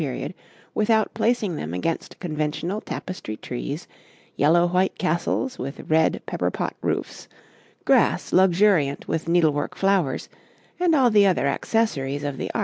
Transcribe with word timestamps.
period 0.01 0.33
without 0.73 1.13
placing 1.13 1.57
them 1.57 1.75
against 1.75 2.19
conventional 2.19 2.81
tapestry 2.81 3.37
trees, 3.37 3.87
yellow 4.35 4.65
white 4.65 4.97
castles 4.97 5.59
with 5.59 5.79
red, 5.91 6.19
pepper 6.25 6.49
pot 6.49 6.75
roofs, 6.81 7.27
grass 7.85 8.33
luxuriant 8.33 9.07
with 9.07 9.27
needlework 9.27 9.75
flowers, 9.75 10.27
and 10.79 10.95
all 10.95 11.11
the 11.11 11.27
other 11.27 11.45
accessories 11.45 12.23
of 12.23 12.35
the 12.39 12.49
art. 12.55 12.59